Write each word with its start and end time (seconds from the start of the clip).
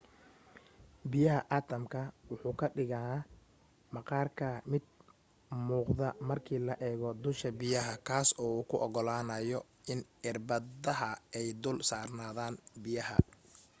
biyaha 1.11 1.41
atamka 1.57 2.01
wuxuu 2.29 2.55
ka 2.59 2.67
dhigan 2.77 3.23
maqaarka 3.95 4.47
mid 4.71 4.83
muuqda 5.67 6.07
marka 6.27 6.55
la 6.67 6.75
eego 6.87 7.09
dusha 7.23 7.49
biyaha 7.59 7.93
kaas 8.07 8.29
oo 8.45 8.53
u 8.61 8.63
ogolaanyo 8.85 9.59
in 9.91 9.99
irbadaha 10.29 11.11
ay 11.37 11.47
dul 11.63 11.77
saarnaadan 11.89 12.53
biyaha 12.83 13.17